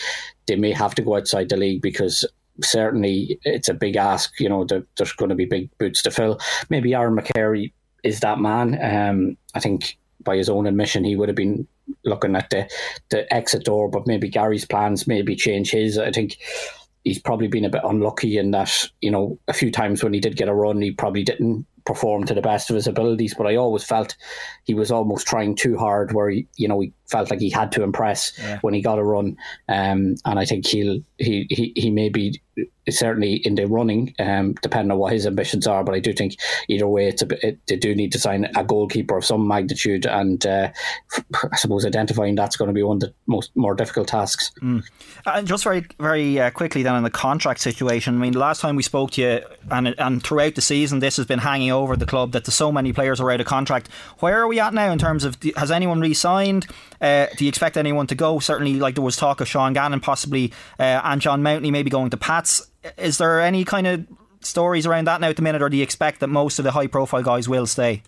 they 0.47 0.55
may 0.55 0.71
have 0.71 0.95
to 0.95 1.01
go 1.01 1.15
outside 1.15 1.49
the 1.49 1.57
league 1.57 1.81
because 1.81 2.25
certainly 2.63 3.39
it's 3.43 3.69
a 3.69 3.73
big 3.73 3.95
ask. 3.95 4.39
You 4.39 4.49
know, 4.49 4.65
there's 4.65 5.13
going 5.13 5.29
to 5.29 5.35
be 5.35 5.45
big 5.45 5.69
boots 5.77 6.01
to 6.03 6.11
fill. 6.11 6.39
Maybe 6.69 6.93
Aaron 6.93 7.15
McCarey 7.15 7.73
is 8.03 8.19
that 8.21 8.39
man. 8.39 8.79
Um, 8.81 9.37
I 9.53 9.59
think 9.59 9.97
by 10.23 10.37
his 10.37 10.49
own 10.49 10.67
admission, 10.67 11.03
he 11.03 11.15
would 11.15 11.29
have 11.29 11.35
been 11.35 11.67
looking 12.03 12.35
at 12.35 12.49
the 12.49 12.69
the 13.09 13.31
exit 13.33 13.65
door, 13.65 13.89
but 13.89 14.07
maybe 14.07 14.29
Gary's 14.29 14.65
plans 14.65 15.07
maybe 15.07 15.35
change 15.35 15.71
his. 15.71 15.97
I 15.97 16.11
think 16.11 16.37
he's 17.03 17.19
probably 17.19 17.47
been 17.47 17.65
a 17.65 17.69
bit 17.69 17.81
unlucky 17.83 18.37
in 18.37 18.51
that 18.51 18.85
you 19.01 19.11
know 19.11 19.39
a 19.47 19.53
few 19.53 19.71
times 19.71 20.03
when 20.03 20.13
he 20.13 20.19
did 20.19 20.35
get 20.35 20.49
a 20.49 20.53
run, 20.53 20.81
he 20.81 20.91
probably 20.91 21.23
didn't 21.23 21.65
perform 21.89 22.23
to 22.23 22.35
the 22.35 22.41
best 22.41 22.69
of 22.69 22.75
his 22.75 22.85
abilities. 22.85 23.33
But 23.33 23.47
I 23.47 23.55
always 23.55 23.83
felt 23.83 24.15
he 24.63 24.75
was 24.75 24.91
almost 24.91 25.25
trying 25.25 25.55
too 25.55 25.75
hard, 25.75 26.13
where 26.13 26.29
he, 26.29 26.47
you 26.55 26.67
know 26.67 26.79
he 26.79 26.93
felt 27.07 27.31
like 27.31 27.39
he 27.39 27.49
had 27.49 27.71
to 27.71 27.81
impress 27.81 28.31
yeah. 28.37 28.59
when 28.61 28.75
he 28.75 28.81
got 28.81 28.99
a 28.99 29.03
run. 29.03 29.35
Um, 29.67 30.15
and 30.23 30.37
I 30.39 30.45
think 30.45 30.67
he'll 30.67 31.01
he 31.17 31.47
he 31.49 31.73
he 31.75 31.89
may 31.89 32.09
be 32.09 32.39
certainly 32.91 33.35
in 33.35 33.55
the 33.55 33.65
running, 33.65 34.13
um, 34.19 34.53
depending 34.61 34.91
on 34.91 34.97
what 34.97 35.13
his 35.13 35.27
ambitions 35.27 35.67
are. 35.67 35.83
But 35.83 35.95
I 35.95 35.99
do 35.99 36.13
think 36.13 36.37
either 36.67 36.87
way, 36.87 37.07
it's 37.07 37.21
a, 37.21 37.47
it, 37.47 37.59
they 37.67 37.75
do 37.75 37.95
need 37.95 38.11
to 38.13 38.19
sign 38.19 38.49
a 38.55 38.63
goalkeeper 38.63 39.17
of 39.17 39.25
some 39.25 39.47
magnitude, 39.47 40.05
and 40.05 40.45
uh, 40.45 40.71
I 41.51 41.55
suppose 41.57 41.85
identifying 41.85 42.35
that's 42.35 42.55
going 42.55 42.67
to 42.67 42.73
be 42.73 42.83
one 42.83 42.97
of 42.97 43.01
the 43.01 43.13
most 43.27 43.55
more 43.55 43.75
difficult 43.75 44.07
tasks. 44.07 44.51
Mm. 44.61 44.83
And 45.25 45.47
just 45.47 45.63
very 45.63 45.85
very 45.99 46.39
uh, 46.39 46.49
quickly 46.51 46.83
then 46.83 46.95
on 46.95 47.03
the 47.03 47.09
contract 47.09 47.59
situation. 47.61 48.15
I 48.15 48.17
mean, 48.19 48.33
last 48.33 48.61
time 48.61 48.75
we 48.75 48.83
spoke 48.83 49.11
to 49.11 49.21
you, 49.21 49.41
and 49.71 49.95
and 49.99 50.23
throughout 50.23 50.55
the 50.55 50.61
season, 50.61 50.99
this 50.99 51.17
has 51.17 51.25
been 51.25 51.39
hanging 51.39 51.71
over 51.71 51.95
the 51.95 52.05
club 52.05 52.31
that 52.33 52.45
so 52.45 52.71
many 52.71 52.93
players 52.93 53.19
are 53.19 53.31
out 53.31 53.41
of 53.41 53.47
contract. 53.47 53.89
Where 54.19 54.39
are 54.39 54.47
we 54.47 54.59
at 54.59 54.73
now 54.73 54.91
in 54.91 54.99
terms 54.99 55.23
of 55.23 55.37
has 55.55 55.71
anyone 55.71 55.99
re-signed? 55.99 56.67
Uh, 57.01 57.27
do 57.37 57.45
you 57.45 57.49
expect 57.49 57.77
anyone 57.77 58.07
to 58.07 58.15
go? 58.15 58.39
Certainly, 58.39 58.79
like 58.79 58.95
there 58.95 59.03
was 59.03 59.15
talk 59.15 59.41
of 59.41 59.47
Sean 59.47 59.73
Gannon 59.73 59.99
possibly 59.99 60.51
uh, 60.79 61.01
and 61.03 61.21
John 61.21 61.41
Mountney 61.41 61.71
maybe 61.71 61.89
going 61.89 62.09
to 62.09 62.17
Pats. 62.17 62.65
Is 62.97 63.17
there 63.17 63.41
any 63.41 63.65
kind 63.65 63.87
of 63.87 64.07
stories 64.41 64.85
around 64.85 65.05
that 65.07 65.21
now 65.21 65.29
at 65.29 65.35
the 65.35 65.41
minute, 65.41 65.61
or 65.61 65.69
do 65.69 65.77
you 65.77 65.83
expect 65.83 66.19
that 66.21 66.27
most 66.27 66.59
of 66.59 66.65
the 66.65 66.71
high 66.71 66.87
profile 66.87 67.23
guys 67.23 67.49
will 67.49 67.65
stay? 67.65 68.03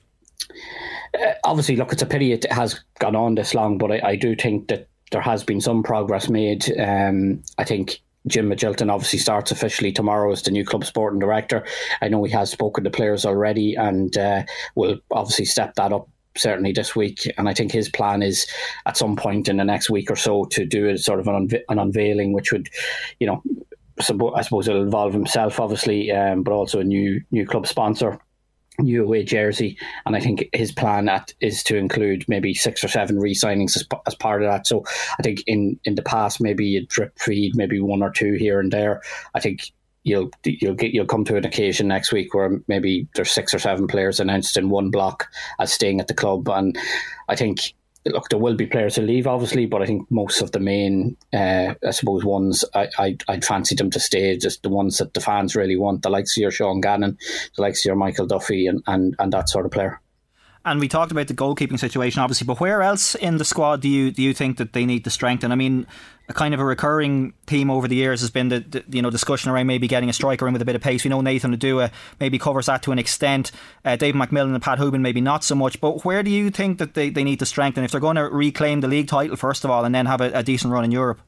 Uh, 1.13 1.34
obviously, 1.44 1.75
look, 1.75 1.92
it's 1.92 2.01
a 2.01 2.06
pity 2.06 2.32
it 2.32 2.51
has 2.51 2.80
gone 3.00 3.16
on 3.16 3.36
this 3.36 3.54
long, 3.54 3.78
but 3.78 3.92
I, 3.92 4.01
I 4.04 4.16
do 4.16 4.36
think 4.36 4.70
that 4.70 4.88
there 5.12 5.22
has 5.22 5.44
been 5.44 5.62
some 5.62 5.84
progress 5.84 6.30
made. 6.30 6.66
Um, 6.80 7.44
I 7.58 7.63
think 7.66 8.01
Jim 8.28 8.50
Magilton 8.50 8.92
obviously 8.92 9.20
starts 9.20 9.51
officially 9.51 9.92
tomorrow 9.92 10.32
as 10.32 10.42
the 10.44 10.51
new 10.51 10.66
club 10.66 10.86
sporting 10.86 11.20
director. 11.20 11.66
I 12.01 12.08
know 12.08 12.24
he 12.24 12.32
has 12.32 12.51
spoken 12.51 12.84
to 12.84 12.90
players 12.90 13.25
already 13.25 13.75
and 13.75 14.16
uh, 14.18 14.44
will 14.75 15.00
obviously 15.12 15.46
step 15.46 15.75
that 15.75 15.92
up 15.92 16.08
certainly 16.38 16.72
this 16.72 16.96
week. 16.96 17.30
And 17.38 17.50
I 17.50 17.54
think 17.54 17.72
his 17.72 17.90
plan 17.90 18.24
is 18.24 18.48
at 18.86 18.96
some 18.96 19.16
point 19.16 19.50
in 19.50 19.58
the 19.58 19.66
next 19.66 19.90
week 19.90 20.10
or 20.10 20.16
so 20.16 20.46
to 20.46 20.66
do 20.66 20.88
a 20.88 20.98
sort 20.98 21.20
of 21.20 21.28
an, 21.28 21.48
unve- 21.48 21.63
an 21.68 21.80
unveiling, 21.80 22.32
which 22.32 22.51
would, 22.51 22.70
you 23.20 23.28
know, 23.28 23.44
I 24.10 24.41
suppose 24.41 24.67
it'll 24.67 24.84
involve 24.84 25.13
himself, 25.13 25.60
obviously, 25.60 26.12
um, 26.12 26.43
but 26.43 26.53
also 26.53 26.79
a 26.79 26.84
new 26.84 27.22
new 27.31 27.46
club 27.46 27.67
sponsor. 27.67 28.20
New 28.79 29.03
away 29.03 29.24
jersey, 29.24 29.77
and 30.05 30.15
I 30.15 30.22
think 30.22 30.48
his 30.53 30.72
plan 30.72 31.10
at, 31.10 31.34
is 31.41 31.62
to 31.63 31.75
include 31.75 32.24
maybe 32.29 32.53
six 32.53 32.84
or 32.84 32.88
seven 32.88 33.20
re-signings 33.20 33.75
as, 33.75 33.86
as 34.08 34.15
part 34.15 34.41
of 34.41 34.50
that. 34.50 34.65
So 34.65 34.86
I 35.20 35.22
think 35.22 35.43
in, 35.46 35.77
in 35.84 35.96
the 35.96 36.01
past 36.01 36.41
maybe 36.41 36.65
you 36.65 36.88
drip 36.88 37.20
feed 37.20 37.55
maybe 37.55 37.81
one 37.81 38.01
or 38.01 38.10
two 38.10 38.34
here 38.34 38.60
and 38.62 38.72
there. 38.72 39.01
I 39.36 39.41
think 39.41 39.72
you'll 40.03 40.31
you'll 40.46 40.74
get 40.74 40.93
you'll 40.93 41.05
come 41.05 41.25
to 41.25 41.36
an 41.36 41.46
occasion 41.46 41.89
next 41.89 42.13
week 42.13 42.34
where 42.34 42.60
maybe 42.67 43.08
there's 43.13 43.29
six 43.29 43.53
or 43.53 43.60
seven 43.60 43.88
players 43.88 44.20
announced 44.20 44.58
in 44.58 44.70
one 44.70 44.89
block 44.89 45.27
as 45.60 45.72
staying 45.72 46.00
at 46.00 46.08
the 46.08 46.15
club, 46.15 46.50
and 46.50 46.75
I 47.27 47.36
think 47.36 47.74
look, 48.05 48.29
there 48.29 48.39
will 48.39 48.55
be 48.55 48.65
players 48.65 48.96
who 48.96 49.03
leave, 49.03 49.27
obviously, 49.27 49.65
but 49.65 49.81
I 49.81 49.86
think 49.86 50.10
most 50.10 50.41
of 50.41 50.51
the 50.51 50.60
main, 50.60 51.17
uh, 51.34 51.75
I 51.86 51.91
suppose, 51.91 52.24
ones 52.24 52.65
I, 52.74 52.89
I, 52.98 53.17
I'd 53.27 53.46
fancy 53.46 53.75
them 53.75 53.91
to 53.91 54.00
stay, 54.00 54.38
just 54.38 54.63
the 54.63 54.70
ones 54.70 54.98
that 54.98 55.13
the 55.13 55.22
fans 55.22 55.55
really 55.55 55.77
want, 55.77 56.01
the 56.01 56.10
likes 56.10 56.38
of 56.38 56.41
your 56.41 56.51
Sean 56.51 56.81
Gannon, 56.81 57.17
the 57.55 57.62
likes 57.62 57.81
of 57.81 57.89
your 57.89 57.96
Michael 57.96 58.27
Duffy, 58.27 58.67
and, 58.67 58.81
and, 58.88 59.15
and 59.20 59.34
that 59.34 59.50
sort 59.50 59.65
of 59.65 59.72
player. 59.72 60.01
And 60.63 60.80
we 60.80 60.88
talked 60.88 61.12
about 61.12 61.27
the 61.27 61.34
goalkeeping 61.34 61.80
situation, 61.80 62.22
obviously, 62.22 62.46
but 62.46 62.60
where 62.60 62.84
else 62.84 63.15
in 63.15 63.38
the 63.38 63.46
squad 63.46 63.82
do 63.82 63.89
you 63.89 64.12
do 64.12 64.22
you 64.22 64.34
think 64.34 64.58
that 64.58 64.74
they 64.74 64.86
need 64.86 65.03
to 65.06 65.10
strengthen? 65.10 65.51
I 65.51 65.56
mean, 65.56 65.88
a 66.30 66.34
kind 66.34 66.53
of 66.53 66.60
a 66.60 66.65
recurring 66.65 67.34
theme 67.48 67.72
over 67.72 67.88
the 67.88 67.96
years 67.96 68.22
has 68.22 68.30
been 68.30 68.50
the, 68.50 68.60
the, 68.60 68.84
you 68.89 69.01
know 69.01 69.10
discussion 69.10 69.50
around 69.50 69.65
maybe 69.65 69.88
getting 69.88 70.10
a 70.10 70.13
striker 70.13 70.48
in 70.48 70.53
with 70.53 70.62
a 70.62 70.65
bit 70.65 70.75
of 70.75 70.82
pace. 70.82 71.03
We 71.03 71.10
know 71.10 71.22
Nathan 71.22 71.56
Oduwa 71.56 71.91
maybe 72.20 72.38
covers 72.38 72.68
that 72.68 72.84
to 72.84 72.91
an 72.91 73.00
extent. 73.00 73.51
Uh, 73.84 73.96
Dave 73.96 74.13
McMillan 74.13 74.53
and 74.53 74.62
Pat 74.62 74.77
Hoban 74.77 75.01
maybe 75.01 75.20
not 75.20 75.44
so 75.44 75.56
much. 75.56 75.82
But 75.82 76.06
where 76.06 76.22
do 76.22 76.30
you 76.30 76.51
think 76.51 76.77
that 76.77 76.94
they, 76.94 77.10
they 77.10 77.24
need 77.24 77.39
to 77.39 77.46
strengthen 77.46 77.84
if 77.84 77.91
they're 77.91 78.00
going 78.00 78.18
to 78.18 78.30
reclaim 78.30 78.82
the 78.82 78.88
league 78.88 79.08
title 79.08 79.38
first 79.38 79.63
of 79.63 79.72
all 79.72 79.84
and 79.84 79.96
then 79.96 80.06
have 80.06 80.22
a, 80.22 80.32
a 80.32 80.44
decent 80.44 80.72
run 80.72 80.84
in 80.84 80.91
Europe? 80.91 81.22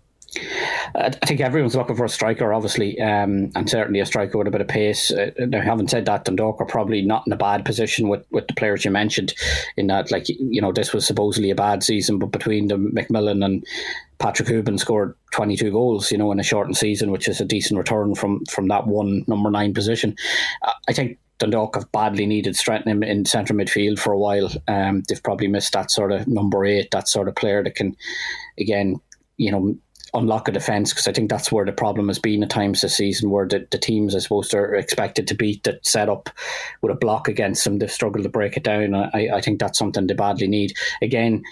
I 0.95 1.09
think 1.09 1.39
everyone's 1.39 1.75
looking 1.75 1.95
for 1.95 2.05
a 2.05 2.09
striker, 2.09 2.53
obviously, 2.53 2.99
um, 2.99 3.51
and 3.55 3.69
certainly 3.69 3.99
a 3.99 4.05
striker 4.05 4.37
with 4.37 4.47
a 4.47 4.51
bit 4.51 4.61
of 4.61 4.67
pace. 4.67 5.11
Uh, 5.11 5.31
now, 5.39 5.61
having 5.61 5.87
said 5.87 6.05
that, 6.05 6.25
Dundalk 6.25 6.59
are 6.59 6.65
probably 6.65 7.01
not 7.01 7.25
in 7.27 7.33
a 7.33 7.37
bad 7.37 7.65
position 7.65 8.09
with, 8.09 8.25
with 8.31 8.47
the 8.47 8.53
players 8.53 8.85
you 8.85 8.91
mentioned. 8.91 9.33
In 9.77 9.87
that, 9.87 10.11
like 10.11 10.27
you 10.29 10.61
know, 10.61 10.71
this 10.71 10.93
was 10.93 11.05
supposedly 11.05 11.49
a 11.49 11.55
bad 11.55 11.83
season, 11.83 12.19
but 12.19 12.27
between 12.27 12.67
the 12.67 12.75
McMillan 12.75 13.43
and 13.43 13.65
Patrick 14.19 14.47
Hoban 14.47 14.79
scored 14.79 15.15
22 15.31 15.71
goals, 15.71 16.11
you 16.11 16.17
know, 16.17 16.31
in 16.31 16.39
a 16.39 16.43
shortened 16.43 16.77
season, 16.77 17.11
which 17.11 17.27
is 17.27 17.41
a 17.41 17.45
decent 17.45 17.77
return 17.77 18.15
from 18.15 18.43
from 18.45 18.67
that 18.67 18.87
one 18.87 19.23
number 19.27 19.51
nine 19.51 19.73
position. 19.73 20.15
I 20.87 20.93
think 20.93 21.17
Dundalk 21.39 21.75
have 21.75 21.91
badly 21.91 22.25
needed 22.25 22.55
strengthening 22.55 23.03
in 23.03 23.25
centre 23.25 23.53
midfield 23.53 23.99
for 23.99 24.13
a 24.13 24.17
while. 24.17 24.49
Um, 24.67 25.03
they've 25.07 25.23
probably 25.23 25.47
missed 25.47 25.73
that 25.73 25.91
sort 25.91 26.11
of 26.11 26.27
number 26.27 26.63
eight, 26.65 26.91
that 26.91 27.09
sort 27.09 27.27
of 27.27 27.35
player 27.35 27.63
that 27.63 27.75
can, 27.75 27.95
again, 28.57 29.01
you 29.37 29.51
know, 29.51 29.75
unlock 30.13 30.47
a 30.47 30.51
defence 30.51 30.91
because 30.91 31.07
I 31.07 31.11
think 31.11 31.29
that's 31.29 31.51
where 31.51 31.65
the 31.65 31.71
problem 31.71 32.07
has 32.07 32.19
been 32.19 32.43
at 32.43 32.49
times 32.49 32.81
this 32.81 32.97
season, 32.97 33.29
where 33.29 33.47
the, 33.47 33.67
the 33.71 33.77
teams 33.77 34.15
I 34.15 34.19
suppose 34.19 34.53
are 34.53 34.75
expected 34.75 35.27
to 35.27 35.35
beat 35.35 35.63
that 35.63 35.85
set 35.85 36.09
up 36.09 36.29
with 36.81 36.91
a 36.91 36.95
block 36.95 37.27
against 37.27 37.63
them, 37.63 37.79
they've 37.79 37.91
struggled 37.91 38.23
to 38.23 38.29
break 38.29 38.55
it 38.57 38.63
down. 38.63 38.93
I, 38.93 39.29
I 39.33 39.41
think 39.41 39.59
that's 39.59 39.79
something 39.79 40.07
they 40.07 40.13
badly 40.13 40.47
need. 40.47 40.73
Again, 41.01 41.43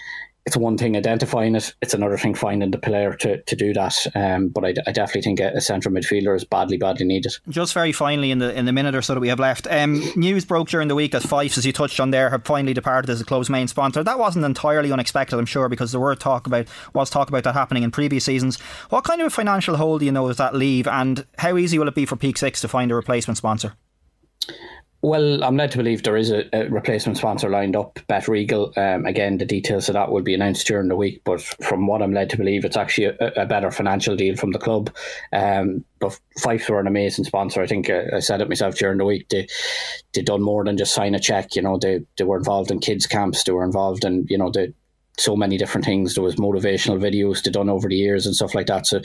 it's 0.44 0.56
one 0.56 0.76
thing 0.76 0.96
identifying 0.96 1.54
it; 1.54 1.74
it's 1.80 1.94
another 1.94 2.18
thing 2.18 2.34
finding 2.34 2.70
the 2.72 2.78
player 2.78 3.14
to, 3.14 3.40
to 3.42 3.56
do 3.56 3.72
that. 3.74 3.96
Um, 4.14 4.48
but 4.48 4.64
I, 4.64 4.74
I, 4.86 4.92
definitely 4.92 5.22
think 5.22 5.40
a, 5.40 5.52
a 5.56 5.60
central 5.60 5.94
midfielder 5.94 6.34
is 6.34 6.44
badly, 6.44 6.76
badly 6.76 7.06
needed. 7.06 7.32
Just 7.48 7.72
very 7.72 7.92
finally, 7.92 8.30
in 8.30 8.38
the 8.38 8.52
in 8.56 8.64
the 8.64 8.72
minute 8.72 8.94
or 8.94 9.02
so 9.02 9.14
that 9.14 9.20
we 9.20 9.28
have 9.28 9.38
left, 9.38 9.68
um, 9.70 10.02
news 10.16 10.44
broke 10.44 10.68
during 10.68 10.88
the 10.88 10.94
week 10.94 11.12
that 11.12 11.22
Fyffes, 11.22 11.58
as 11.58 11.66
you 11.66 11.72
touched 11.72 12.00
on 12.00 12.10
there, 12.10 12.30
have 12.30 12.44
finally 12.44 12.74
departed 12.74 13.08
as 13.10 13.20
a 13.20 13.24
close 13.24 13.48
main 13.48 13.68
sponsor. 13.68 14.02
That 14.02 14.18
wasn't 14.18 14.44
entirely 14.44 14.90
unexpected, 14.90 15.38
I'm 15.38 15.46
sure, 15.46 15.68
because 15.68 15.92
there 15.92 16.00
were 16.00 16.16
talk 16.16 16.46
about 16.46 16.66
was 16.92 17.08
talk 17.08 17.28
about 17.28 17.44
that 17.44 17.54
happening 17.54 17.84
in 17.84 17.92
previous 17.92 18.24
seasons. 18.24 18.58
What 18.90 19.04
kind 19.04 19.20
of 19.20 19.28
a 19.28 19.30
financial 19.30 19.76
hole 19.76 19.98
do 19.98 20.04
you 20.04 20.12
know 20.12 20.26
does 20.26 20.38
that 20.38 20.56
leave, 20.56 20.88
and 20.88 21.24
how 21.38 21.56
easy 21.56 21.78
will 21.78 21.88
it 21.88 21.94
be 21.94 22.06
for 22.06 22.16
Peak6 22.16 22.60
to 22.60 22.68
find 22.68 22.90
a 22.90 22.96
replacement 22.96 23.38
sponsor? 23.38 23.74
Well, 25.04 25.42
I'm 25.42 25.56
led 25.56 25.72
to 25.72 25.78
believe 25.78 26.04
there 26.04 26.16
is 26.16 26.30
a, 26.30 26.44
a 26.52 26.68
replacement 26.68 27.18
sponsor 27.18 27.50
lined 27.50 27.74
up, 27.74 27.98
BetRegal. 28.08 28.78
Um, 28.78 29.04
again, 29.04 29.36
the 29.36 29.44
details 29.44 29.88
of 29.88 29.94
that 29.94 30.12
will 30.12 30.22
be 30.22 30.32
announced 30.32 30.68
during 30.68 30.86
the 30.86 30.94
week, 30.94 31.22
but 31.24 31.40
from 31.40 31.88
what 31.88 32.02
I'm 32.02 32.12
led 32.12 32.30
to 32.30 32.36
believe, 32.36 32.64
it's 32.64 32.76
actually 32.76 33.06
a, 33.06 33.32
a 33.42 33.44
better 33.44 33.72
financial 33.72 34.14
deal 34.14 34.36
from 34.36 34.52
the 34.52 34.60
club. 34.60 34.94
Um, 35.32 35.84
but 35.98 36.20
Fyffes 36.38 36.70
were 36.70 36.78
an 36.78 36.86
amazing 36.86 37.24
sponsor. 37.24 37.60
I 37.60 37.66
think 37.66 37.90
uh, 37.90 38.04
I 38.14 38.20
said 38.20 38.42
it 38.42 38.48
myself 38.48 38.76
during 38.76 38.98
the 38.98 39.04
week. 39.04 39.28
They 39.28 39.48
they 40.14 40.22
done 40.22 40.40
more 40.40 40.64
than 40.64 40.76
just 40.76 40.94
sign 40.94 41.16
a 41.16 41.20
check. 41.20 41.56
You 41.56 41.62
know, 41.62 41.78
they 41.78 42.04
they 42.16 42.24
were 42.24 42.38
involved 42.38 42.70
in 42.70 42.78
kids 42.78 43.08
camps. 43.08 43.42
They 43.42 43.52
were 43.52 43.64
involved 43.64 44.04
in 44.04 44.26
you 44.30 44.38
know 44.38 44.52
the 44.52 44.72
so 45.18 45.34
many 45.34 45.58
different 45.58 45.84
things. 45.84 46.14
There 46.14 46.22
was 46.22 46.36
motivational 46.36 47.00
videos 47.00 47.42
they 47.42 47.50
done 47.50 47.68
over 47.68 47.88
the 47.88 47.96
years 47.96 48.24
and 48.24 48.36
stuff 48.36 48.54
like 48.54 48.68
that. 48.68 48.86
So, 48.86 49.00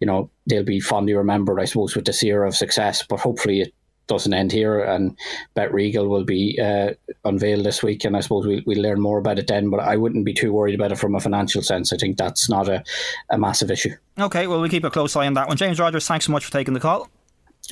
you 0.00 0.06
know, 0.06 0.30
they'll 0.46 0.64
be 0.64 0.80
fondly 0.80 1.14
remembered, 1.14 1.60
I 1.60 1.66
suppose, 1.66 1.94
with 1.94 2.04
this 2.04 2.22
era 2.22 2.48
of 2.48 2.56
success. 2.56 3.04
But 3.08 3.20
hopefully, 3.20 3.60
it 3.60 3.74
doesn't 4.06 4.34
end 4.34 4.52
here, 4.52 4.82
and 4.82 5.16
BetRegal 5.56 6.08
will 6.08 6.24
be 6.24 6.58
uh, 6.60 6.92
unveiled 7.24 7.64
this 7.64 7.82
week, 7.82 8.04
and 8.04 8.16
I 8.16 8.20
suppose 8.20 8.46
we'll, 8.46 8.60
we'll 8.66 8.82
learn 8.82 9.00
more 9.00 9.18
about 9.18 9.38
it 9.38 9.46
then. 9.46 9.70
But 9.70 9.80
I 9.80 9.96
wouldn't 9.96 10.24
be 10.24 10.34
too 10.34 10.52
worried 10.52 10.74
about 10.74 10.92
it 10.92 10.98
from 10.98 11.14
a 11.14 11.20
financial 11.20 11.62
sense. 11.62 11.92
I 11.92 11.96
think 11.96 12.16
that's 12.16 12.48
not 12.48 12.68
a, 12.68 12.82
a 13.30 13.38
massive 13.38 13.70
issue. 13.70 13.94
Okay, 14.18 14.46
well, 14.46 14.60
we'll 14.60 14.70
keep 14.70 14.84
a 14.84 14.90
close 14.90 15.16
eye 15.16 15.26
on 15.26 15.34
that 15.34 15.48
one. 15.48 15.56
James 15.56 15.78
Rogers, 15.78 16.06
thanks 16.06 16.26
so 16.26 16.32
much 16.32 16.44
for 16.44 16.52
taking 16.52 16.74
the 16.74 16.80
call. 16.80 17.08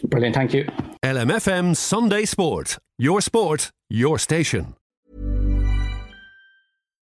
Brilliant, 0.05 0.35
thank 0.35 0.55
you. 0.55 0.69
LMFM 1.03 1.77
Sunday 1.77 2.25
Sport. 2.25 2.79
Your 2.99 3.21
sport, 3.21 3.71
your 3.89 4.19
station. 4.19 4.75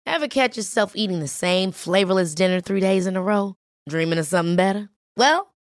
Ever 0.05 0.27
catch 0.27 0.57
yourself 0.57 0.93
eating 0.95 1.19
the 1.19 1.27
same 1.27 1.71
flavorless 1.71 2.35
dinner 2.35 2.61
three 2.61 2.79
days 2.81 3.07
in 3.07 3.15
a 3.15 3.21
row? 3.21 3.55
Dreaming 3.87 4.19
of 4.19 4.25
something 4.25 4.55
better? 4.55 4.89
Well, 5.15 5.52